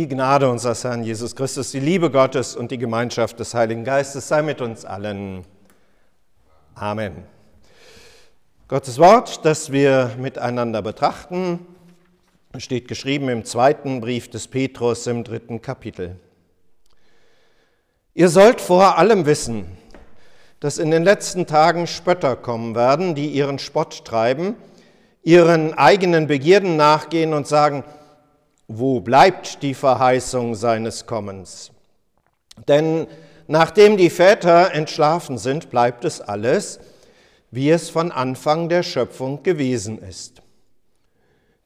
Die 0.00 0.08
Gnade 0.08 0.48
unseres 0.48 0.82
Herrn 0.82 1.04
Jesus 1.04 1.36
Christus, 1.36 1.72
die 1.72 1.78
Liebe 1.78 2.10
Gottes 2.10 2.56
und 2.56 2.70
die 2.70 2.78
Gemeinschaft 2.78 3.38
des 3.38 3.52
Heiligen 3.52 3.84
Geistes 3.84 4.28
sei 4.28 4.40
mit 4.40 4.62
uns 4.62 4.86
allen. 4.86 5.44
Amen. 6.74 7.24
Gottes 8.66 8.96
Wort, 8.96 9.44
das 9.44 9.72
wir 9.72 10.12
miteinander 10.18 10.80
betrachten, 10.80 11.66
steht 12.56 12.88
geschrieben 12.88 13.28
im 13.28 13.44
zweiten 13.44 14.00
Brief 14.00 14.30
des 14.30 14.48
Petrus 14.48 15.06
im 15.06 15.22
dritten 15.22 15.60
Kapitel. 15.60 16.16
Ihr 18.14 18.30
sollt 18.30 18.62
vor 18.62 18.96
allem 18.96 19.26
wissen, 19.26 19.66
dass 20.60 20.78
in 20.78 20.90
den 20.90 21.04
letzten 21.04 21.46
Tagen 21.46 21.86
Spötter 21.86 22.36
kommen 22.36 22.74
werden, 22.74 23.14
die 23.14 23.28
ihren 23.28 23.58
Spott 23.58 24.06
treiben, 24.06 24.56
ihren 25.22 25.74
eigenen 25.74 26.26
Begierden 26.26 26.76
nachgehen 26.76 27.34
und 27.34 27.46
sagen, 27.46 27.84
wo 28.72 29.00
bleibt 29.00 29.64
die 29.64 29.74
Verheißung 29.74 30.54
seines 30.54 31.04
Kommens? 31.04 31.72
Denn 32.68 33.08
nachdem 33.48 33.96
die 33.96 34.10
Väter 34.10 34.72
entschlafen 34.72 35.38
sind, 35.38 35.70
bleibt 35.70 36.04
es 36.04 36.20
alles, 36.20 36.78
wie 37.50 37.68
es 37.68 37.90
von 37.90 38.12
Anfang 38.12 38.68
der 38.68 38.84
Schöpfung 38.84 39.42
gewesen 39.42 39.98
ist. 39.98 40.40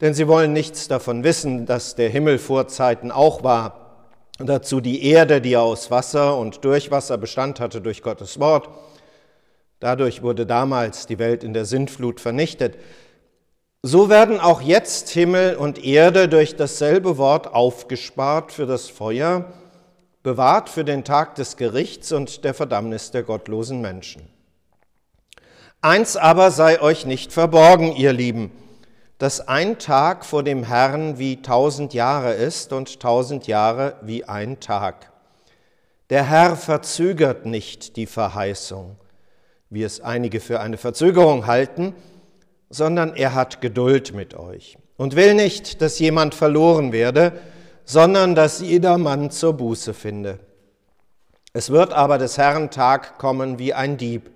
Denn 0.01 0.15
sie 0.15 0.27
wollen 0.27 0.51
nichts 0.51 0.87
davon 0.87 1.23
wissen, 1.23 1.67
dass 1.67 1.93
der 1.93 2.09
Himmel 2.09 2.39
vor 2.39 2.67
Zeiten 2.67 3.11
auch 3.11 3.43
war, 3.43 4.07
dazu 4.39 4.81
die 4.81 5.05
Erde, 5.05 5.41
die 5.41 5.57
aus 5.57 5.91
Wasser 5.91 6.35
und 6.35 6.65
Durchwasser 6.65 7.19
Bestand 7.19 7.59
hatte 7.59 7.81
durch 7.81 8.01
Gottes 8.01 8.39
Wort. 8.39 8.67
Dadurch 9.79 10.23
wurde 10.23 10.47
damals 10.47 11.05
die 11.05 11.19
Welt 11.19 11.43
in 11.43 11.53
der 11.53 11.65
Sintflut 11.65 12.19
vernichtet. 12.19 12.77
So 13.87 14.09
werden 14.09 14.39
auch 14.39 14.61
jetzt 14.61 15.09
Himmel 15.09 15.57
und 15.57 15.77
Erde 15.85 16.27
durch 16.27 16.55
dasselbe 16.55 17.19
Wort 17.19 17.53
aufgespart 17.53 18.51
für 18.51 18.65
das 18.65 18.89
Feuer, 18.89 19.53
bewahrt 20.23 20.69
für 20.69 20.83
den 20.83 21.03
Tag 21.03 21.35
des 21.35 21.55
Gerichts 21.55 22.11
und 22.11 22.43
der 22.45 22.55
Verdammnis 22.55 23.11
der 23.11 23.21
gottlosen 23.21 23.81
Menschen. 23.81 24.27
Eins 25.81 26.17
aber 26.17 26.49
sei 26.49 26.81
euch 26.81 27.05
nicht 27.05 27.31
verborgen, 27.31 27.95
ihr 27.95 28.11
Lieben, 28.11 28.49
dass 29.19 29.47
ein 29.47 29.77
Tag 29.77 30.25
vor 30.25 30.41
dem 30.41 30.63
Herrn 30.63 31.19
wie 31.19 31.43
tausend 31.43 31.93
Jahre 31.93 32.33
ist 32.33 32.73
und 32.73 32.99
tausend 32.99 33.45
Jahre 33.45 33.97
wie 34.01 34.23
ein 34.23 34.59
Tag. 34.59 35.11
Der 36.09 36.23
Herr 36.27 36.55
verzögert 36.55 37.45
nicht 37.45 37.97
die 37.97 38.07
Verheißung, 38.07 38.95
wie 39.69 39.83
es 39.83 40.01
einige 40.01 40.39
für 40.39 40.59
eine 40.59 40.77
Verzögerung 40.77 41.45
halten, 41.45 41.93
sondern 42.69 43.15
er 43.15 43.33
hat 43.33 43.61
Geduld 43.61 44.13
mit 44.13 44.35
euch 44.35 44.77
und 44.97 45.15
will 45.15 45.33
nicht, 45.33 45.81
dass 45.81 45.99
jemand 45.99 46.35
verloren 46.35 46.91
werde, 46.91 47.33
sondern 47.85 48.35
dass 48.35 48.61
jeder 48.61 48.97
Mann 48.97 49.31
zur 49.31 49.53
Buße 49.53 49.93
finde. 49.93 50.39
Es 51.53 51.69
wird 51.69 51.93
aber 51.93 52.17
des 52.17 52.37
Herrn 52.37 52.69
Tag 52.71 53.17
kommen 53.17 53.59
wie 53.59 53.73
ein 53.73 53.97
Dieb. 53.97 54.31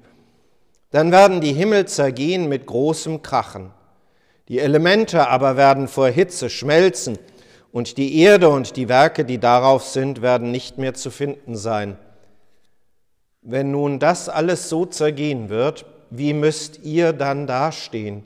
Dann 0.91 1.11
werden 1.11 1.41
die 1.41 1.53
Himmel 1.53 1.85
zergehen 1.85 2.47
mit 2.47 2.65
großem 2.65 3.21
Krachen. 3.21 3.71
Die 4.47 4.59
Elemente 4.59 5.27
aber 5.27 5.57
werden 5.57 5.87
vor 5.87 6.07
Hitze 6.07 6.49
schmelzen 6.49 7.19
und 7.71 7.97
die 7.97 8.19
Erde 8.19 8.49
und 8.49 8.75
die 8.75 8.89
Werke, 8.89 9.25
die 9.25 9.37
darauf 9.37 9.83
sind, 9.83 10.21
werden 10.21 10.51
nicht 10.51 10.77
mehr 10.77 10.93
zu 10.93 11.11
finden 11.11 11.55
sein. 11.55 11.97
Wenn 13.41 13.71
nun 13.71 13.99
das 13.99 14.27
alles 14.29 14.69
so 14.69 14.85
zergehen 14.85 15.49
wird, 15.49 15.85
wie 16.09 16.33
müsst 16.33 16.83
ihr 16.83 17.13
dann 17.13 17.47
dastehen 17.47 18.25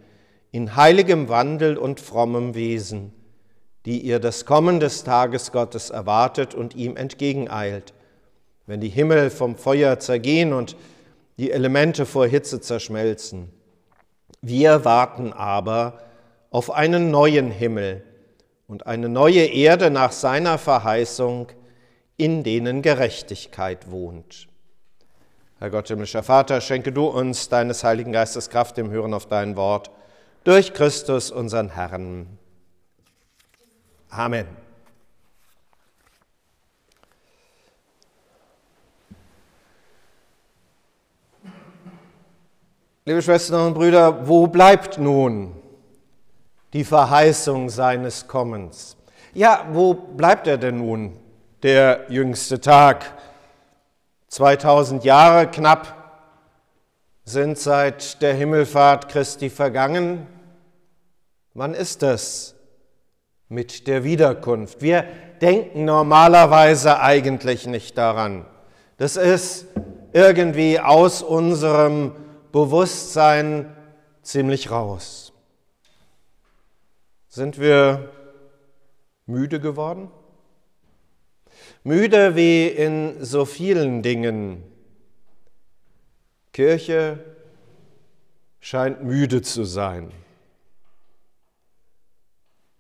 in 0.51 0.75
heiligem 0.75 1.29
Wandel 1.29 1.77
und 1.77 1.99
frommem 1.99 2.55
Wesen, 2.55 3.11
die 3.85 3.99
ihr 3.99 4.19
das 4.19 4.45
Kommen 4.45 4.79
des 4.79 5.03
Tages 5.03 5.51
Gottes 5.51 5.89
erwartet 5.89 6.53
und 6.53 6.75
ihm 6.75 6.95
entgegeneilt, 6.95 7.93
wenn 8.67 8.79
die 8.79 8.89
Himmel 8.89 9.29
vom 9.29 9.55
Feuer 9.55 9.99
zergehen 9.99 10.53
und 10.53 10.75
die 11.37 11.51
Elemente 11.51 12.05
vor 12.05 12.27
Hitze 12.27 12.61
zerschmelzen. 12.61 13.49
Wir 14.41 14.85
warten 14.85 15.33
aber 15.33 15.99
auf 16.51 16.69
einen 16.69 17.09
neuen 17.11 17.49
Himmel 17.49 18.03
und 18.67 18.85
eine 18.85 19.09
neue 19.09 19.45
Erde 19.45 19.89
nach 19.89 20.11
seiner 20.11 20.57
Verheißung, 20.57 21.47
in 22.15 22.43
denen 22.43 22.81
Gerechtigkeit 22.81 23.89
wohnt. 23.89 24.47
Herr 25.63 25.69
Gott, 25.69 25.87
himmlischer 25.87 26.23
Vater, 26.23 26.59
schenke 26.59 26.91
du 26.91 27.05
uns 27.05 27.47
deines 27.47 27.85
Heiligen 27.85 28.11
Geistes 28.11 28.49
Kraft 28.49 28.77
im 28.79 28.91
Hören 28.91 29.13
auf 29.13 29.27
dein 29.27 29.55
Wort 29.55 29.91
durch 30.43 30.73
Christus, 30.73 31.31
unseren 31.31 31.69
Herrn. 31.69 32.37
Amen. 34.09 34.45
Liebe 43.05 43.21
Schwestern 43.21 43.67
und 43.67 43.73
Brüder, 43.75 44.27
wo 44.27 44.47
bleibt 44.47 44.97
nun 44.97 45.55
die 46.73 46.83
Verheißung 46.83 47.69
seines 47.69 48.27
Kommens? 48.27 48.97
Ja, 49.33 49.65
wo 49.71 49.93
bleibt 49.93 50.45
er 50.45 50.57
denn 50.57 50.79
nun, 50.79 51.17
der 51.61 52.07
jüngste 52.09 52.59
Tag? 52.59 53.22
2000 54.33 55.03
Jahre 55.03 55.45
knapp 55.45 55.95
sind 57.23 57.59
seit 57.59 58.19
der 58.23 58.33
Himmelfahrt 58.33 59.07
Christi 59.07 59.51
vergangen. 59.51 60.25
Wann 61.53 61.75
ist 61.75 62.01
es 62.01 62.55
mit 63.47 63.85
der 63.85 64.03
Wiederkunft? 64.03 64.81
Wir 64.81 65.05
denken 65.39 65.85
normalerweise 65.85 66.99
eigentlich 66.99 67.67
nicht 67.67 67.95
daran. 67.95 68.47
Das 68.97 69.17
ist 69.17 69.67
irgendwie 70.13 70.79
aus 70.79 71.21
unserem 71.21 72.15
Bewusstsein 72.51 73.71
ziemlich 74.23 74.71
raus. 74.71 75.31
Sind 77.27 77.59
wir 77.59 78.09
müde 79.27 79.59
geworden? 79.59 80.09
Müde 81.85 82.37
wie 82.37 82.67
in 82.67 83.25
so 83.25 83.43
vielen 83.43 84.01
Dingen. 84.03 84.63
Kirche 86.53 87.19
scheint 88.61 89.03
müde 89.03 89.41
zu 89.41 89.65
sein. 89.65 90.11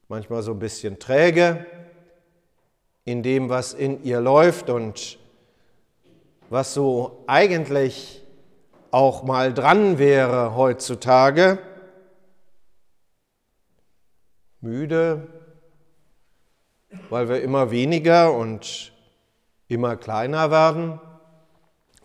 Manchmal 0.07 0.41
so 0.41 0.51
ein 0.51 0.59
bisschen 0.59 0.99
träge 0.99 1.65
in 3.03 3.23
dem, 3.23 3.49
was 3.49 3.73
in 3.73 4.01
ihr 4.05 4.21
läuft 4.21 4.69
und 4.69 5.19
was 6.49 6.73
so 6.73 7.25
eigentlich 7.27 8.21
auch 8.91 9.23
mal 9.23 9.53
dran 9.53 9.97
wäre 9.97 10.55
heutzutage. 10.55 11.59
Müde, 14.61 15.27
weil 17.09 17.27
wir 17.27 17.41
immer 17.41 17.69
weniger 17.71 18.33
und 18.33 18.92
immer 19.73 19.95
kleiner 19.95 20.51
werden, 20.51 20.99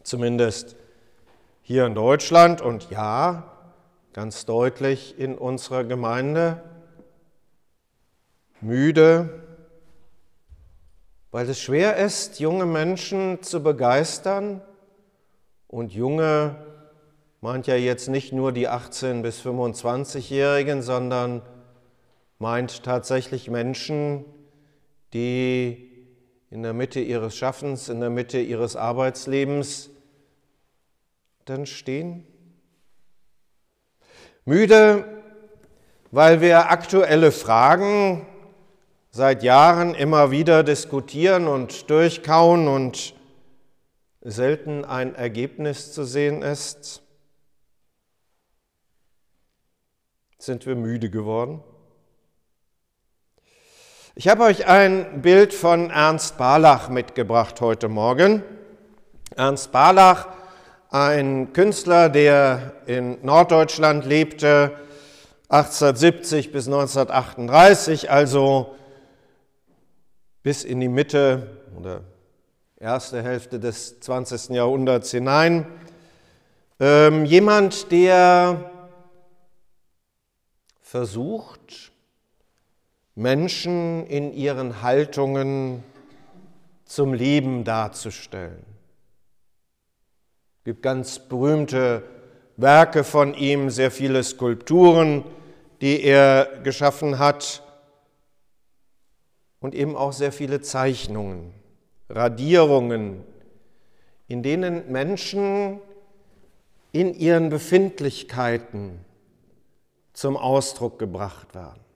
zumindest 0.03 0.77
hier 1.63 1.87
in 1.87 1.95
Deutschland 1.95 2.61
und 2.61 2.91
ja, 2.91 3.45
ganz 4.13 4.47
deutlich 4.47 5.19
in 5.19 5.37
unserer 5.37 5.85
Gemeinde. 5.85 6.63
Müde, 8.61 9.45
weil 11.31 11.49
es 11.49 11.61
schwer 11.61 11.97
ist, 11.97 12.41
junge 12.41 12.67
Menschen 12.67 13.43
zu 13.43 13.63
begeistern 13.63 14.63
und 15.69 15.93
junge 15.93 16.57
meint 17.41 17.67
ja 17.67 17.77
jetzt 17.77 18.09
nicht 18.09 18.33
nur 18.33 18.51
die 18.53 18.67
18 18.67 19.23
bis 19.23 19.41
25-Jährigen, 19.43 20.83
sondern 20.83 21.43
meint 22.39 22.83
tatsächlich 22.83 23.51
Menschen, 23.51 24.25
die 25.13 25.98
in 26.51 26.63
der 26.63 26.73
Mitte 26.73 27.01
ihres 27.01 27.37
Schaffens, 27.37 27.89
in 27.89 28.01
der 28.01 28.11
Mitte 28.11 28.39
ihres 28.39 28.77
Arbeitslebens 28.77 29.91
dann 31.45 31.67
stehen? 31.67 32.27
Müde, 34.45 35.23
weil 36.11 36.41
wir 36.41 36.71
aktuelle 36.71 37.33
Fragen 37.33 38.27
seit 39.11 39.43
Jahren 39.43 39.95
immer 39.95 40.31
wieder 40.31 40.63
diskutieren 40.63 41.49
und 41.49 41.91
durchkauen 41.91 42.69
und 42.69 43.15
selten 44.21 44.85
ein 44.85 45.15
Ergebnis 45.15 45.93
zu 45.93 46.05
sehen 46.05 46.43
ist? 46.43 47.03
Sind 50.39 50.67
wir 50.67 50.77
müde 50.77 51.11
geworden? 51.11 51.63
Ich 54.21 54.27
habe 54.27 54.43
euch 54.43 54.67
ein 54.67 55.23
Bild 55.23 55.55
von 55.55 55.91
Ernst 55.91 56.39
Barlach 56.39 56.89
mitgebracht 56.89 57.61
heute 57.61 57.87
Morgen. 57.87 58.43
Ernst 59.37 59.71
Barlach, 59.71 60.27
ein 60.91 61.53
Künstler, 61.53 62.09
der 62.09 62.73
in 62.87 63.25
Norddeutschland 63.25 64.05
lebte, 64.05 64.73
1870 65.51 66.51
bis 66.51 66.67
1938, 66.67 68.11
also 68.11 68.75
bis 70.43 70.65
in 70.65 70.81
die 70.81 70.89
Mitte 70.89 71.61
oder 71.79 72.01
erste 72.77 73.23
Hälfte 73.23 73.61
des 73.61 74.01
20. 74.01 74.49
Jahrhunderts 74.49 75.13
hinein. 75.13 75.65
Ähm, 76.81 77.25
jemand, 77.25 77.93
der 77.93 78.69
versucht, 80.81 81.93
Menschen 83.19 84.07
in 84.07 84.33
ihren 84.33 84.81
Haltungen 84.81 85.83
zum 86.85 87.15
Leben 87.15 87.65
darzustellen. 87.65 88.65
Es 90.59 90.65
gibt 90.65 90.83
ganz 90.83 91.19
berühmte 91.19 92.05
Werke 92.57 93.03
von 93.03 93.35
ihm, 93.35 93.71
sehr 93.71 93.91
viele 93.91 94.23
Skulpturen, 94.23 95.25
die 95.81 96.01
er 96.05 96.61
geschaffen 96.63 97.19
hat 97.19 97.65
und 99.59 99.75
eben 99.75 99.97
auch 99.97 100.13
sehr 100.13 100.31
viele 100.31 100.61
Zeichnungen, 100.61 101.53
Radierungen, 102.09 103.25
in 104.29 104.45
denen 104.45 104.93
Menschen 104.93 105.81
in 106.93 107.15
ihren 107.15 107.49
Befindlichkeiten 107.49 109.01
zum 110.13 110.37
Ausdruck 110.37 111.01
gebracht 111.01 111.57
werden. 111.57 111.88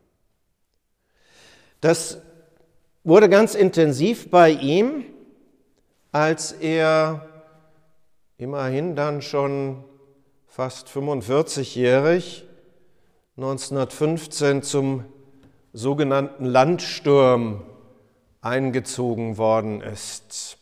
Das 1.83 2.23
wurde 3.03 3.29
ganz 3.29 3.57
intensiv 3.57 4.31
bei 4.31 4.51
ihm, 4.51 5.05
als 6.13 6.53
er 6.53 7.27
immerhin 8.39 8.95
dann 8.95 9.21
schon 9.21 9.83
fast 10.47 10.89
45-jährig 10.89 12.45
1915 13.37 14.63
zum 14.63 15.05
sogenannten 15.73 16.45
Landsturm 16.45 17.63
eingezogen 18.41 19.37
worden 19.37 19.81
ist. 19.81 20.59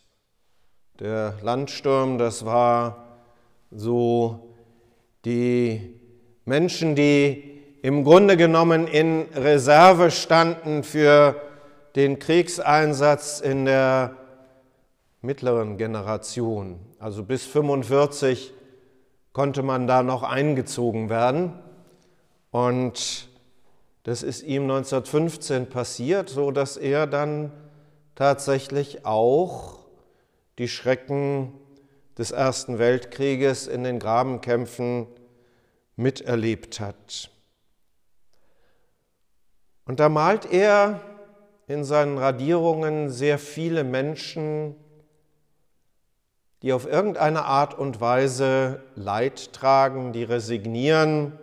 Der 1.00 1.34
Landsturm, 1.43 2.17
das 2.17 2.46
war 2.46 3.20
so 3.70 4.55
die 5.26 6.00
Menschen, 6.46 6.94
die 6.94 7.50
im 7.82 8.05
Grunde 8.05 8.37
genommen 8.37 8.87
in 8.87 9.27
Reserve 9.35 10.11
standen 10.11 10.82
für 10.82 11.41
den 11.97 12.19
Kriegseinsatz 12.19 13.41
in 13.41 13.65
der 13.65 14.17
mittleren 15.23 15.77
Generation. 15.77 16.79
Also 16.99 17.23
bis 17.25 17.44
45 17.47 18.53
konnte 19.32 19.62
man 19.62 19.87
da 19.87 20.03
noch 20.03 20.23
eingezogen 20.23 21.09
werden. 21.09 21.53
Und 22.50 23.29
das 24.03 24.23
ist 24.23 24.43
ihm 24.43 24.62
1915 24.62 25.69
passiert, 25.69 26.29
so 26.29 26.50
dass 26.50 26.77
er 26.77 27.06
dann 27.06 27.53
tatsächlich 28.15 29.06
auch 29.06 29.79
die 30.59 30.69
Schrecken 30.69 31.55
des 32.19 32.31
Ersten 32.31 32.79
Weltkrieges 32.79 33.67
in 33.67 33.85
den 33.85 33.99
Grabenkämpfen 33.99 35.06
miterlebt 35.97 36.81
hat. 36.81 37.31
Und 39.91 39.99
da 39.99 40.09
malt 40.09 40.47
er 40.53 41.01
in 41.67 41.83
seinen 41.83 42.17
Radierungen 42.17 43.11
sehr 43.11 43.41
viele 43.41 43.83
Menschen, 43.83 44.77
die 46.63 46.73
auf 46.73 46.87
irgendeine 46.87 47.45
Art 47.45 47.77
und 47.77 48.01
Weise 48.01 48.85
Leid 48.95 49.53
tragen, 49.53 50.13
die 50.13 50.23
resignieren, 50.23 51.37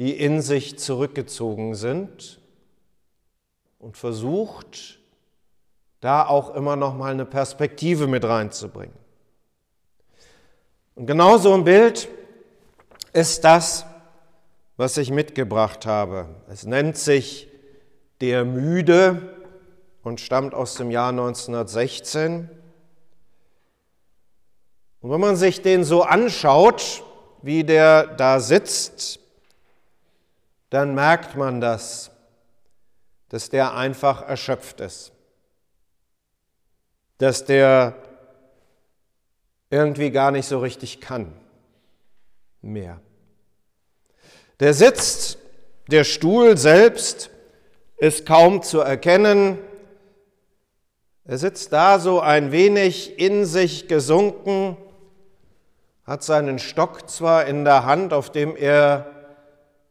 die 0.00 0.18
in 0.18 0.42
sich 0.42 0.80
zurückgezogen 0.80 1.76
sind 1.76 2.40
und 3.78 3.96
versucht, 3.96 4.98
da 6.00 6.26
auch 6.26 6.56
immer 6.56 6.74
noch 6.74 6.96
mal 6.96 7.12
eine 7.12 7.24
Perspektive 7.24 8.08
mit 8.08 8.24
reinzubringen. 8.24 8.96
Und 10.96 11.06
genauso 11.06 11.54
ein 11.54 11.62
Bild 11.62 12.08
ist 13.12 13.44
das, 13.44 13.86
was 14.76 14.96
ich 14.96 15.10
mitgebracht 15.10 15.86
habe. 15.86 16.28
Es 16.48 16.64
nennt 16.64 16.96
sich 16.96 17.48
Der 18.20 18.44
Müde 18.44 19.34
und 20.02 20.20
stammt 20.20 20.54
aus 20.54 20.74
dem 20.74 20.90
Jahr 20.90 21.10
1916. 21.10 22.48
Und 25.00 25.10
wenn 25.10 25.20
man 25.20 25.36
sich 25.36 25.62
den 25.62 25.84
so 25.84 26.02
anschaut, 26.02 27.02
wie 27.42 27.64
der 27.64 28.06
da 28.06 28.40
sitzt, 28.40 29.20
dann 30.70 30.94
merkt 30.94 31.36
man 31.36 31.60
das, 31.60 32.10
dass 33.28 33.50
der 33.50 33.74
einfach 33.74 34.22
erschöpft 34.22 34.80
ist, 34.80 35.12
dass 37.18 37.44
der 37.44 37.94
irgendwie 39.70 40.10
gar 40.10 40.30
nicht 40.30 40.46
so 40.46 40.58
richtig 40.60 41.00
kann 41.00 41.32
mehr. 42.62 43.00
Der 44.60 44.72
sitzt, 44.72 45.38
der 45.88 46.04
Stuhl 46.04 46.56
selbst 46.56 47.30
ist 47.96 48.26
kaum 48.26 48.62
zu 48.62 48.80
erkennen. 48.80 49.58
Er 51.24 51.38
sitzt 51.38 51.72
da 51.72 51.98
so 51.98 52.20
ein 52.20 52.52
wenig 52.52 53.18
in 53.18 53.46
sich 53.46 53.88
gesunken, 53.88 54.76
hat 56.04 56.22
seinen 56.22 56.58
Stock 56.58 57.08
zwar 57.08 57.46
in 57.46 57.64
der 57.64 57.84
Hand, 57.84 58.12
auf 58.12 58.30
dem 58.30 58.56
er 58.56 59.10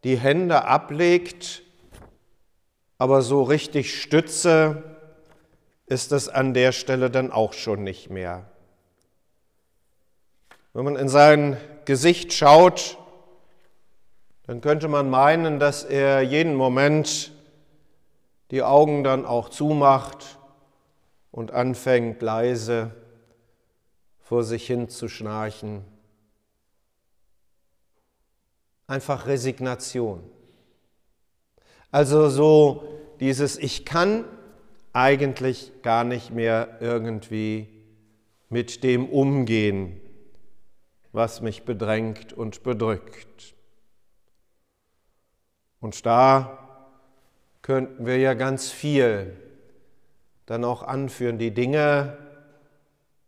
die 0.03 0.17
Hände 0.17 0.65
ablegt, 0.65 1.63
aber 2.97 3.21
so 3.21 3.43
richtig 3.43 3.99
Stütze 3.99 4.83
ist 5.87 6.11
es 6.11 6.29
an 6.29 6.53
der 6.53 6.71
Stelle 6.71 7.09
dann 7.09 7.31
auch 7.31 7.53
schon 7.53 7.83
nicht 7.83 8.09
mehr. 8.09 8.45
Wenn 10.73 10.85
man 10.85 10.95
in 10.95 11.09
sein 11.09 11.57
Gesicht 11.85 12.33
schaut, 12.33 12.97
dann 14.45 14.61
könnte 14.61 14.87
man 14.87 15.09
meinen, 15.09 15.59
dass 15.59 15.83
er 15.83 16.21
jeden 16.21 16.55
Moment 16.55 17.31
die 18.51 18.63
Augen 18.63 19.03
dann 19.03 19.25
auch 19.25 19.49
zumacht 19.49 20.37
und 21.31 21.51
anfängt 21.51 22.21
leise 22.21 22.91
vor 24.19 24.43
sich 24.43 24.67
hin 24.67 24.89
zu 24.89 25.07
schnarchen 25.07 25.85
einfach 28.87 29.25
Resignation. 29.25 30.23
Also 31.91 32.29
so 32.29 32.83
dieses 33.19 33.57
Ich 33.57 33.85
kann 33.85 34.25
eigentlich 34.93 35.71
gar 35.81 36.03
nicht 36.03 36.31
mehr 36.31 36.77
irgendwie 36.79 37.67
mit 38.49 38.83
dem 38.83 39.09
umgehen, 39.09 39.99
was 41.11 41.41
mich 41.41 41.63
bedrängt 41.63 42.33
und 42.33 42.63
bedrückt. 42.63 43.55
Und 45.83 46.05
da 46.05 46.59
könnten 47.61 48.05
wir 48.05 48.17
ja 48.17 48.35
ganz 48.35 48.71
viel 48.71 49.35
dann 50.45 50.63
auch 50.63 50.81
anführen. 50.81 51.37
Die 51.37 51.53
Dinge, 51.53 52.17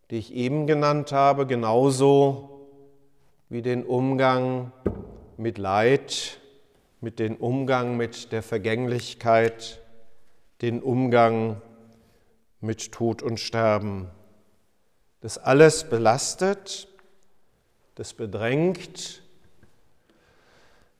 die 0.09 0.19
ich 0.19 0.33
eben 0.33 0.65
genannt 0.65 1.11
habe, 1.11 1.47
genauso 1.47 2.69
wie 3.49 3.61
den 3.61 3.83
Umgang 3.83 4.71
mit 5.35 5.57
Leid, 5.57 6.39
mit 7.01 7.19
dem 7.19 7.35
Umgang 7.35 7.97
mit 7.97 8.31
der 8.31 8.41
Vergänglichkeit, 8.41 9.81
den 10.61 10.81
Umgang 10.81 11.61
mit 12.61 12.93
Tod 12.93 13.21
und 13.21 13.37
Sterben. 13.37 14.07
Das 15.19 15.37
alles 15.37 15.89
belastet, 15.89 16.87
das 17.95 18.13
bedrängt. 18.13 19.24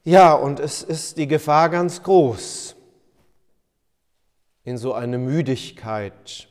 Ja, 0.05 0.35
und 0.35 0.59
es 0.59 0.83
ist 0.83 1.17
die 1.17 1.27
Gefahr 1.27 1.69
ganz 1.69 2.03
groß, 2.03 2.75
in 4.63 4.77
so 4.77 4.93
eine 4.93 5.17
Müdigkeit, 5.17 6.47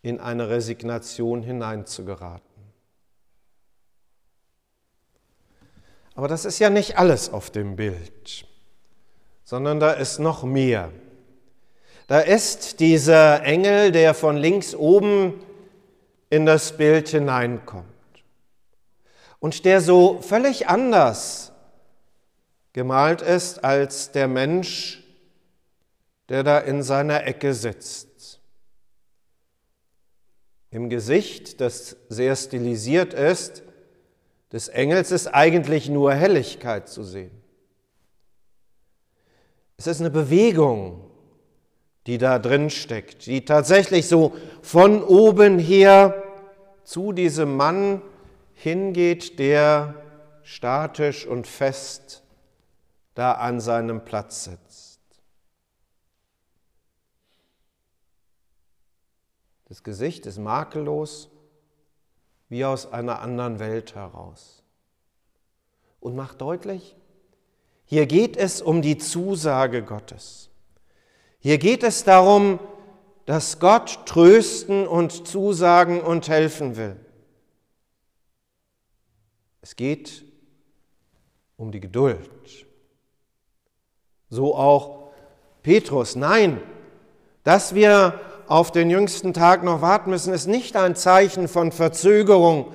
in 0.00 0.20
eine 0.20 0.48
Resignation 0.48 1.42
hineinzugeraten. 1.42 2.46
Aber 6.14 6.28
das 6.28 6.44
ist 6.44 6.60
ja 6.60 6.70
nicht 6.70 6.98
alles 6.98 7.32
auf 7.32 7.50
dem 7.50 7.74
Bild, 7.74 8.46
sondern 9.42 9.80
da 9.80 9.90
ist 9.90 10.20
noch 10.20 10.44
mehr. 10.44 10.92
Da 12.06 12.20
ist 12.20 12.78
dieser 12.78 13.42
Engel, 13.42 13.90
der 13.90 14.14
von 14.14 14.36
links 14.36 14.76
oben 14.76 15.34
in 16.30 16.46
das 16.46 16.76
Bild 16.76 17.08
hineinkommt 17.08 17.86
und 19.40 19.64
der 19.64 19.80
so 19.80 20.20
völlig 20.22 20.68
anders 20.68 21.51
gemalt 22.72 23.22
ist 23.22 23.64
als 23.64 24.12
der 24.12 24.28
Mensch, 24.28 25.02
der 26.28 26.42
da 26.42 26.58
in 26.58 26.82
seiner 26.82 27.26
Ecke 27.26 27.54
sitzt. 27.54 28.40
Im 30.70 30.88
Gesicht, 30.88 31.60
das 31.60 31.96
sehr 32.08 32.34
stilisiert 32.34 33.12
ist, 33.12 33.62
des 34.52 34.68
Engels 34.68 35.10
ist 35.10 35.28
eigentlich 35.28 35.88
nur 35.88 36.14
Helligkeit 36.14 36.88
zu 36.88 37.02
sehen. 37.04 37.30
Es 39.76 39.86
ist 39.86 40.00
eine 40.00 40.10
Bewegung 40.10 41.12
die 42.06 42.18
da 42.18 42.38
drin 42.38 42.70
steckt, 42.70 43.26
die 43.26 43.44
tatsächlich 43.44 44.08
so 44.08 44.32
von 44.60 45.02
oben 45.02 45.58
her 45.58 46.22
zu 46.84 47.12
diesem 47.12 47.56
Mann 47.56 48.02
hingeht, 48.54 49.38
der 49.38 49.94
statisch 50.42 51.26
und 51.26 51.46
fest 51.46 52.21
da 53.14 53.32
an 53.32 53.60
seinem 53.60 54.04
Platz 54.04 54.44
sitzt. 54.44 55.00
Das 59.66 59.82
Gesicht 59.82 60.26
ist 60.26 60.38
makellos, 60.38 61.30
wie 62.48 62.64
aus 62.64 62.92
einer 62.92 63.20
anderen 63.20 63.58
Welt 63.58 63.94
heraus. 63.94 64.62
Und 66.00 66.14
macht 66.14 66.40
deutlich, 66.40 66.96
hier 67.84 68.06
geht 68.06 68.36
es 68.36 68.60
um 68.60 68.82
die 68.82 68.98
Zusage 68.98 69.82
Gottes. 69.82 70.50
Hier 71.38 71.58
geht 71.58 71.82
es 71.82 72.04
darum, 72.04 72.60
dass 73.26 73.58
Gott 73.58 74.06
trösten 74.06 74.86
und 74.86 75.26
zusagen 75.26 76.00
und 76.00 76.28
helfen 76.28 76.76
will. 76.76 76.96
Es 79.60 79.76
geht 79.76 80.24
um 81.56 81.72
die 81.72 81.80
Geduld. 81.80 82.66
So 84.32 84.56
auch 84.56 85.10
Petrus. 85.62 86.16
Nein, 86.16 86.58
dass 87.44 87.74
wir 87.74 88.18
auf 88.46 88.72
den 88.72 88.88
jüngsten 88.88 89.34
Tag 89.34 89.62
noch 89.62 89.82
warten 89.82 90.08
müssen, 90.08 90.32
ist 90.32 90.46
nicht 90.46 90.74
ein 90.74 90.96
Zeichen 90.96 91.48
von 91.48 91.70
Verzögerung. 91.70 92.72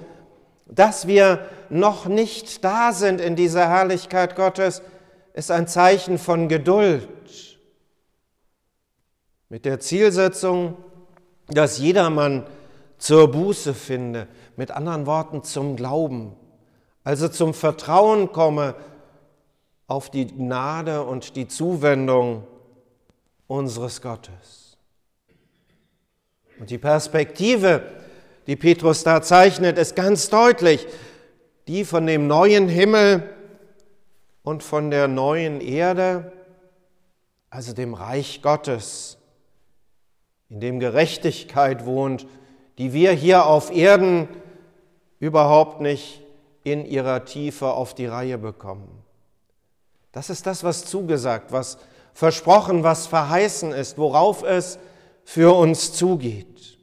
Dass 0.68 1.08
wir 1.08 1.48
noch 1.72 2.06
nicht 2.06 2.64
da 2.64 2.94
sind 2.94 3.20
in 3.20 3.36
dieser 3.36 3.68
Herrlichkeit 3.68 4.36
Gottes, 4.36 4.84
ist 5.34 5.50
ein 5.50 5.68
Zeichen 5.68 6.20
von 6.20 6.48
Geduld. 6.48 7.10
Mit 9.50 9.66
der 9.66 9.80
Zielsetzung, 9.80 10.78
dass 11.48 11.80
jedermann 11.80 12.46
zur 13.00 13.32
Buße 13.32 13.74
finde, 13.74 14.28
mit 14.58 14.70
anderen 14.70 15.08
Worten 15.08 15.42
zum 15.42 15.76
Glauben 15.76 16.36
also 17.08 17.30
zum 17.30 17.54
Vertrauen 17.54 18.34
komme 18.34 18.76
auf 19.88 20.10
die 20.10 20.28
Gnade 20.28 21.04
und 21.04 21.36
die 21.36 21.48
Zuwendung 21.48 22.46
unseres 23.48 24.02
Gottes. 24.02 24.78
Und 26.60 26.70
die 26.70 26.78
Perspektive, 26.78 27.84
die 28.48 28.56
Petrus 28.56 29.04
da 29.04 29.22
zeichnet, 29.22 29.78
ist 29.78 29.96
ganz 29.96 30.30
deutlich 30.30 30.86
die 31.68 31.84
von 31.84 32.08
dem 32.08 32.28
neuen 32.28 32.70
Himmel 32.70 33.30
und 34.44 34.64
von 34.64 34.90
der 34.90 35.08
neuen 35.08 35.60
Erde, 35.60 36.32
also 37.50 37.74
dem 37.74 37.94
Reich 37.94 38.42
Gottes, 38.42 39.18
in 40.50 40.62
dem 40.62 40.80
Gerechtigkeit 40.80 41.86
wohnt, 41.86 42.26
die 42.78 42.94
wir 42.94 43.12
hier 43.12 43.46
auf 43.46 43.76
Erden 43.76 44.30
überhaupt 45.20 45.82
nicht 45.82 46.22
in 46.64 46.86
ihrer 46.86 47.26
Tiefe 47.26 47.74
auf 47.74 47.94
die 47.94 48.06
Reihe 48.06 48.38
bekommen. 48.38 49.04
Das 50.12 50.30
ist 50.30 50.46
das, 50.46 50.64
was 50.64 50.86
zugesagt, 50.86 51.52
was 51.52 51.78
versprochen, 52.14 52.84
was 52.84 53.08
verheißen 53.08 53.72
ist, 53.72 53.98
worauf 53.98 54.44
es 54.44 54.80
für 55.24 55.56
uns 55.56 55.94
zugeht. 55.94 56.80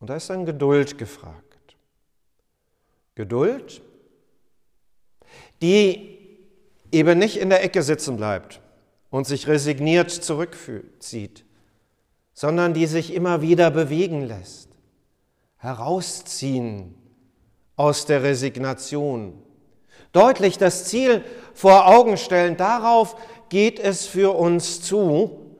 Und 0.00 0.10
da 0.10 0.16
ist 0.16 0.28
dann 0.30 0.44
Geduld 0.44 0.98
gefragt. 0.98 1.76
Geduld, 3.14 3.80
die 5.62 6.18
eben 6.90 7.18
nicht 7.18 7.36
in 7.36 7.50
der 7.50 7.62
Ecke 7.62 7.82
sitzen 7.82 8.16
bleibt 8.16 8.60
und 9.10 9.26
sich 9.26 9.46
resigniert 9.46 10.10
zurückzieht, 10.10 11.44
sondern 12.32 12.74
die 12.74 12.86
sich 12.86 13.14
immer 13.14 13.42
wieder 13.42 13.70
bewegen 13.70 14.22
lässt, 14.22 14.68
herausziehen 15.58 16.94
aus 17.76 18.06
der 18.06 18.22
Resignation. 18.22 19.40
Deutlich 20.14 20.58
das 20.58 20.84
Ziel 20.84 21.24
vor 21.54 21.88
Augen 21.88 22.16
stellen, 22.16 22.56
darauf 22.56 23.16
geht 23.48 23.80
es 23.80 24.06
für 24.06 24.34
uns 24.36 24.80
zu. 24.80 25.56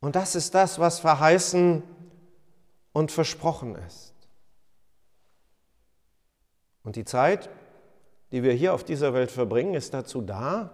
Und 0.00 0.16
das 0.16 0.34
ist 0.34 0.56
das, 0.56 0.80
was 0.80 0.98
verheißen 0.98 1.84
und 2.92 3.12
versprochen 3.12 3.76
ist. 3.86 4.12
Und 6.82 6.96
die 6.96 7.04
Zeit, 7.04 7.48
die 8.32 8.42
wir 8.42 8.52
hier 8.54 8.74
auf 8.74 8.82
dieser 8.82 9.14
Welt 9.14 9.30
verbringen, 9.30 9.74
ist 9.74 9.94
dazu 9.94 10.20
da, 10.20 10.70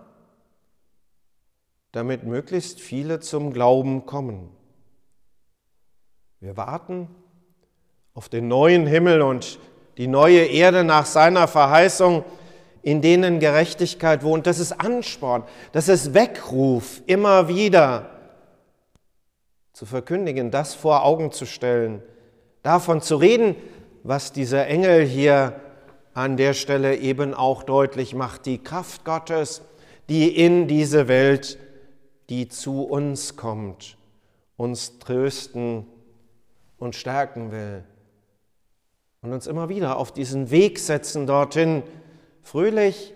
damit 1.92 2.24
möglichst 2.24 2.80
viele 2.80 3.20
zum 3.20 3.52
Glauben 3.52 4.06
kommen. 4.06 4.48
Wir 6.40 6.56
warten 6.56 7.08
auf 8.14 8.30
den 8.30 8.48
neuen 8.48 8.86
Himmel 8.86 9.20
und 9.20 9.58
die 9.98 10.06
neue 10.06 10.46
Erde 10.46 10.82
nach 10.82 11.04
seiner 11.04 11.46
Verheißung, 11.46 12.24
in 12.84 13.00
denen 13.00 13.40
Gerechtigkeit 13.40 14.22
wohnt. 14.22 14.46
Das 14.46 14.58
ist 14.58 14.72
Ansporn, 14.72 15.42
das 15.72 15.88
ist 15.88 16.12
Weckruf, 16.12 17.02
immer 17.06 17.48
wieder 17.48 18.10
zu 19.72 19.86
verkündigen, 19.86 20.50
das 20.50 20.74
vor 20.74 21.02
Augen 21.02 21.32
zu 21.32 21.46
stellen, 21.46 22.02
davon 22.62 23.00
zu 23.00 23.16
reden, 23.16 23.56
was 24.02 24.32
dieser 24.32 24.66
Engel 24.66 25.04
hier 25.04 25.60
an 26.12 26.36
der 26.36 26.52
Stelle 26.52 26.96
eben 26.98 27.32
auch 27.32 27.62
deutlich 27.62 28.14
macht, 28.14 28.44
die 28.44 28.58
Kraft 28.58 29.04
Gottes, 29.04 29.62
die 30.10 30.28
in 30.36 30.68
diese 30.68 31.08
Welt, 31.08 31.58
die 32.28 32.48
zu 32.48 32.82
uns 32.82 33.34
kommt, 33.34 33.96
uns 34.58 34.98
trösten 34.98 35.86
und 36.78 36.94
stärken 36.94 37.50
will 37.50 37.82
und 39.22 39.32
uns 39.32 39.46
immer 39.46 39.70
wieder 39.70 39.96
auf 39.96 40.12
diesen 40.12 40.50
Weg 40.50 40.78
setzen 40.78 41.26
dorthin, 41.26 41.82
fröhlich 42.44 43.12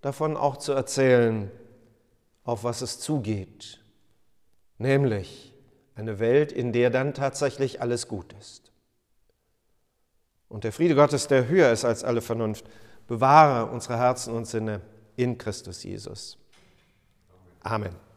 davon 0.00 0.36
auch 0.36 0.56
zu 0.56 0.72
erzählen, 0.72 1.50
auf 2.44 2.64
was 2.64 2.80
es 2.80 2.98
zugeht, 2.98 3.80
nämlich 4.78 5.52
eine 5.94 6.18
Welt, 6.18 6.50
in 6.52 6.72
der 6.72 6.90
dann 6.90 7.14
tatsächlich 7.14 7.82
alles 7.82 8.08
gut 8.08 8.32
ist. 8.40 8.72
Und 10.48 10.64
der 10.64 10.72
Friede 10.72 10.94
Gottes, 10.94 11.28
der 11.28 11.48
höher 11.48 11.70
ist 11.70 11.84
als 11.84 12.04
alle 12.04 12.20
Vernunft, 12.20 12.64
bewahre 13.06 13.70
unsere 13.70 13.98
Herzen 13.98 14.34
und 14.34 14.46
Sinne 14.46 14.80
in 15.16 15.38
Christus 15.38 15.82
Jesus. 15.82 16.38
Amen. 17.60 18.11